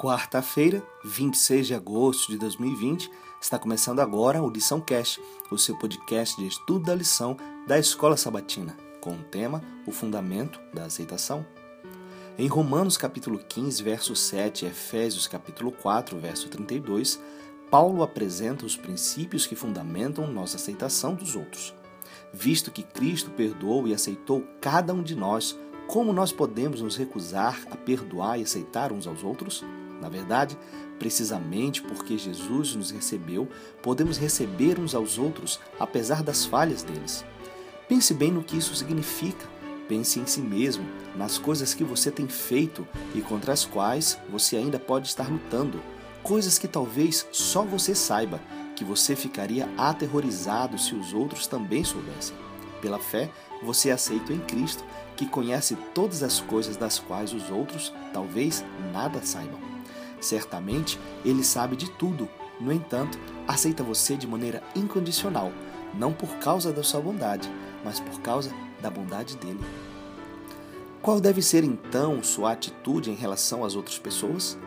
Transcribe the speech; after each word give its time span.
Quarta-feira, 0.00 0.82
26 1.04 1.66
de 1.66 1.74
agosto 1.74 2.32
de 2.32 2.38
2020, 2.38 3.10
está 3.38 3.58
começando 3.58 4.00
agora 4.00 4.42
o 4.42 4.48
Lição 4.48 4.80
Cast, 4.80 5.20
o 5.50 5.58
seu 5.58 5.76
podcast 5.76 6.40
de 6.40 6.46
estudo 6.46 6.86
da 6.86 6.94
lição 6.94 7.36
da 7.66 7.78
Escola 7.78 8.16
Sabatina, 8.16 8.74
com 8.98 9.12
o 9.12 9.22
tema 9.24 9.62
O 9.86 9.92
Fundamento 9.92 10.58
da 10.72 10.84
Aceitação. 10.84 11.44
Em 12.38 12.46
Romanos 12.46 12.96
capítulo 12.96 13.40
15, 13.46 13.82
verso 13.82 14.16
7 14.16 14.64
e 14.64 14.68
Efésios 14.68 15.26
capítulo 15.26 15.70
4, 15.70 16.18
verso 16.18 16.48
32, 16.48 17.22
Paulo 17.70 18.02
apresenta 18.02 18.64
os 18.64 18.78
princípios 18.78 19.46
que 19.46 19.54
fundamentam 19.54 20.26
nossa 20.32 20.56
aceitação 20.56 21.14
dos 21.14 21.36
outros. 21.36 21.74
Visto 22.32 22.70
que 22.70 22.82
Cristo 22.82 23.30
perdoou 23.32 23.86
e 23.86 23.92
aceitou 23.92 24.46
cada 24.62 24.94
um 24.94 25.02
de 25.02 25.14
nós, 25.14 25.58
como 25.86 26.10
nós 26.10 26.32
podemos 26.32 26.80
nos 26.80 26.96
recusar 26.96 27.60
a 27.70 27.76
perdoar 27.76 28.38
e 28.38 28.44
aceitar 28.44 28.92
uns 28.92 29.06
aos 29.06 29.22
outros? 29.22 29.62
Na 30.00 30.08
verdade, 30.08 30.56
precisamente 30.98 31.82
porque 31.82 32.16
Jesus 32.16 32.74
nos 32.74 32.90
recebeu, 32.90 33.48
podemos 33.82 34.16
receber 34.16 34.78
uns 34.78 34.94
aos 34.94 35.18
outros, 35.18 35.60
apesar 35.78 36.22
das 36.22 36.44
falhas 36.44 36.82
deles. 36.82 37.24
Pense 37.88 38.14
bem 38.14 38.30
no 38.30 38.42
que 38.42 38.56
isso 38.56 38.74
significa. 38.74 39.48
Pense 39.88 40.20
em 40.20 40.26
si 40.26 40.40
mesmo, 40.40 40.86
nas 41.16 41.36
coisas 41.36 41.74
que 41.74 41.82
você 41.82 42.10
tem 42.12 42.28
feito 42.28 42.86
e 43.14 43.20
contra 43.20 43.52
as 43.52 43.64
quais 43.64 44.16
você 44.30 44.56
ainda 44.56 44.78
pode 44.78 45.08
estar 45.08 45.28
lutando. 45.28 45.82
Coisas 46.22 46.58
que 46.58 46.68
talvez 46.68 47.26
só 47.32 47.64
você 47.64 47.94
saiba, 47.94 48.40
que 48.76 48.84
você 48.84 49.16
ficaria 49.16 49.68
aterrorizado 49.76 50.78
se 50.78 50.94
os 50.94 51.12
outros 51.12 51.48
também 51.48 51.82
soubessem. 51.82 52.36
Pela 52.80 52.98
fé, 52.98 53.30
você 53.62 53.88
é 53.90 53.92
aceito 53.92 54.32
em 54.32 54.38
Cristo, 54.38 54.84
que 55.16 55.26
conhece 55.26 55.76
todas 55.92 56.22
as 56.22 56.40
coisas 56.40 56.76
das 56.76 56.98
quais 56.98 57.32
os 57.32 57.50
outros 57.50 57.92
talvez 58.12 58.64
nada 58.92 59.20
saibam. 59.22 59.58
Certamente, 60.20 61.00
ele 61.24 61.42
sabe 61.42 61.76
de 61.76 61.90
tudo. 61.90 62.28
No 62.60 62.72
entanto, 62.72 63.18
aceita 63.48 63.82
você 63.82 64.16
de 64.16 64.26
maneira 64.26 64.62
incondicional, 64.76 65.50
não 65.94 66.12
por 66.12 66.28
causa 66.36 66.72
da 66.72 66.82
sua 66.82 67.00
bondade, 67.00 67.50
mas 67.84 67.98
por 67.98 68.20
causa 68.20 68.52
da 68.82 68.90
bondade 68.90 69.36
dele. 69.36 69.60
Qual 71.00 71.18
deve 71.18 71.40
ser 71.40 71.64
então 71.64 72.22
sua 72.22 72.52
atitude 72.52 73.10
em 73.10 73.14
relação 73.14 73.64
às 73.64 73.74
outras 73.74 73.98
pessoas? 73.98 74.58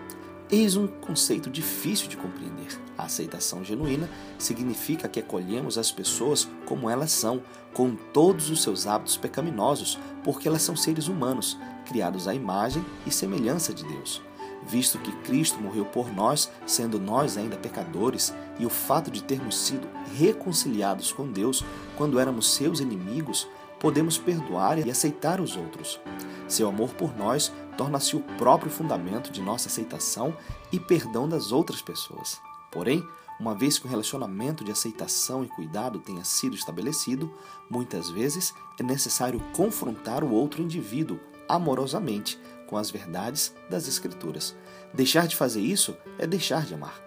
Eis 0.49 0.75
um 0.75 0.87
conceito 0.87 1.49
difícil 1.49 2.07
de 2.07 2.17
compreender. 2.17 2.79
A 2.97 3.03
aceitação 3.03 3.63
genuína 3.63 4.09
significa 4.39 5.07
que 5.07 5.19
acolhemos 5.19 5.77
as 5.77 5.91
pessoas 5.91 6.47
como 6.65 6.89
elas 6.89 7.11
são, 7.11 7.41
com 7.71 7.95
todos 7.95 8.49
os 8.49 8.61
seus 8.61 8.85
hábitos 8.85 9.17
pecaminosos, 9.17 9.99
porque 10.23 10.47
elas 10.47 10.61
são 10.61 10.75
seres 10.75 11.07
humanos, 11.07 11.57
criados 11.85 12.27
à 12.27 12.33
imagem 12.33 12.83
e 13.05 13.11
semelhança 13.11 13.73
de 13.73 13.83
Deus 13.83 14.21
visto 14.65 14.99
que 14.99 15.11
Cristo 15.23 15.59
morreu 15.59 15.85
por 15.85 16.13
nós, 16.13 16.51
sendo 16.65 16.99
nós 16.99 17.37
ainda 17.37 17.57
pecadores, 17.57 18.33
e 18.59 18.65
o 18.65 18.69
fato 18.69 19.11
de 19.11 19.23
termos 19.23 19.57
sido 19.57 19.87
reconciliados 20.15 21.11
com 21.11 21.31
Deus 21.31 21.63
quando 21.97 22.19
éramos 22.19 22.53
seus 22.53 22.79
inimigos, 22.79 23.47
podemos 23.79 24.17
perdoar 24.17 24.79
e 24.79 24.89
aceitar 24.89 25.41
os 25.41 25.57
outros. 25.57 25.99
Seu 26.47 26.69
amor 26.69 26.93
por 26.93 27.15
nós 27.17 27.51
torna-se 27.77 28.15
o 28.15 28.21
próprio 28.37 28.71
fundamento 28.71 29.31
de 29.31 29.41
nossa 29.41 29.67
aceitação 29.67 30.35
e 30.71 30.79
perdão 30.79 31.27
das 31.27 31.51
outras 31.51 31.81
pessoas. 31.81 32.39
Porém, 32.71 33.05
uma 33.39 33.55
vez 33.55 33.77
que 33.77 33.85
o 33.85 33.89
relacionamento 33.89 34.63
de 34.63 34.71
aceitação 34.71 35.43
e 35.43 35.47
cuidado 35.47 35.99
tenha 35.99 36.23
sido 36.23 36.55
estabelecido, 36.55 37.31
muitas 37.69 38.09
vezes 38.09 38.53
é 38.79 38.83
necessário 38.83 39.41
confrontar 39.53 40.23
o 40.23 40.31
outro 40.31 40.61
indivíduo 40.61 41.19
amorosamente 41.49 42.39
com 42.73 42.77
as 42.79 42.89
verdades 42.89 43.53
das 43.69 43.87
Escrituras. 43.87 44.55
Deixar 44.91 45.27
de 45.27 45.35
fazer 45.35 45.61
isso 45.61 45.95
é 46.17 46.25
deixar 46.25 46.65
de 46.65 46.73
amar. 46.73 46.99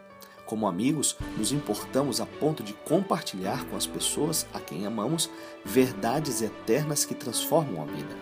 Como 0.47 0.69
amigos, 0.69 1.17
nos 1.37 1.51
importamos 1.51 2.21
a 2.21 2.27
ponto 2.27 2.63
de 2.63 2.73
compartilhar 2.73 3.65
com 3.65 3.77
as 3.77 3.85
pessoas 3.85 4.47
a 4.55 4.61
quem 4.61 4.87
amamos 4.87 5.29
verdades 5.65 6.41
eternas 6.41 7.05
que 7.05 7.17
transformam 7.17 7.83
a 7.83 7.85
vida. 7.85 8.15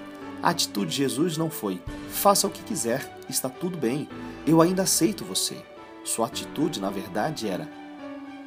A 0.43 0.49
atitude 0.49 0.91
de 0.91 0.97
Jesus 0.97 1.37
não 1.37 1.51
foi: 1.51 1.83
faça 2.09 2.47
o 2.47 2.51
que 2.51 2.63
quiser, 2.63 3.15
está 3.29 3.51
tudo 3.51 3.77
bem, 3.77 4.09
eu 4.47 4.63
ainda 4.63 4.85
aceito 4.85 5.23
você. 5.23 5.63
Sua 6.03 6.29
atitude, 6.29 6.81
na 6.81 6.89
verdade, 6.89 7.47
era: 7.47 7.69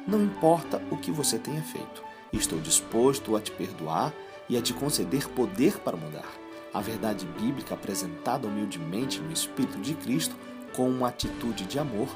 não 0.08 0.20
importa 0.24 0.82
o 0.90 0.96
que 0.96 1.12
você 1.12 1.38
tenha 1.38 1.62
feito, 1.62 2.02
estou 2.32 2.58
disposto 2.58 3.36
a 3.36 3.40
te 3.40 3.52
perdoar 3.52 4.12
e 4.48 4.56
a 4.56 4.60
te 4.60 4.74
conceder 4.74 5.28
poder 5.28 5.78
para 5.78 5.96
mudar 5.96 6.47
a 6.72 6.80
verdade 6.80 7.26
bíblica 7.40 7.74
apresentada 7.74 8.46
humildemente 8.46 9.20
no 9.20 9.32
Espírito 9.32 9.78
de 9.78 9.94
Cristo 9.94 10.36
com 10.74 10.88
uma 10.88 11.08
atitude 11.08 11.64
de 11.64 11.78
amor 11.78 12.08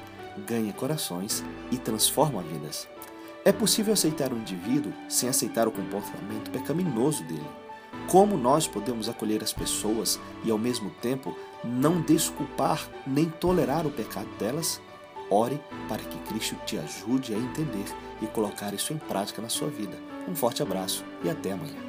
ganha 0.46 0.72
corações 0.72 1.44
e 1.70 1.78
transforma 1.78 2.42
vidas. 2.42 2.88
É 3.44 3.52
possível 3.52 3.92
aceitar 3.92 4.32
um 4.32 4.38
indivíduo 4.38 4.92
sem 5.08 5.28
aceitar 5.28 5.66
o 5.66 5.72
comportamento 5.72 6.50
pecaminoso 6.50 7.24
dele. 7.24 7.46
Como 8.08 8.36
nós 8.36 8.66
podemos 8.66 9.08
acolher 9.08 9.42
as 9.42 9.52
pessoas 9.52 10.18
e 10.44 10.50
ao 10.50 10.58
mesmo 10.58 10.90
tempo 11.02 11.36
não 11.64 12.00
desculpar 12.00 12.88
nem 13.06 13.28
tolerar 13.28 13.86
o 13.86 13.90
pecado 13.90 14.28
delas? 14.38 14.80
Ore 15.30 15.60
para 15.88 16.02
que 16.02 16.18
Cristo 16.28 16.56
te 16.66 16.78
ajude 16.78 17.34
a 17.34 17.38
entender 17.38 17.84
e 18.20 18.26
colocar 18.26 18.74
isso 18.74 18.92
em 18.92 18.98
prática 18.98 19.40
na 19.40 19.48
sua 19.48 19.68
vida. 19.68 19.98
Um 20.28 20.34
forte 20.34 20.62
abraço 20.62 21.04
e 21.24 21.30
até 21.30 21.52
amanhã. 21.52 21.80